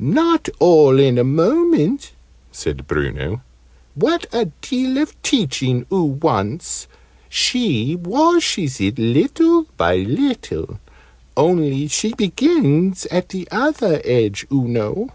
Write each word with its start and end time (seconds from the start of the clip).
"Not 0.00 0.48
all 0.58 0.98
in 0.98 1.18
a 1.18 1.22
moment," 1.22 2.12
said 2.50 2.86
Bruno. 2.86 3.42
"What 3.94 4.24
a 4.32 4.46
deal 4.62 4.96
of 4.96 5.20
teaching 5.20 5.84
oo 5.92 6.02
wants! 6.04 6.86
She 7.28 7.94
washes 7.94 8.80
it 8.80 8.98
little 8.98 9.66
by 9.76 9.96
little 9.96 10.80
only 11.36 11.88
she 11.88 12.14
begins 12.14 13.04
at 13.10 13.28
the 13.28 13.46
other 13.50 14.00
edge, 14.02 14.46
oo 14.50 14.66
know." 14.66 15.10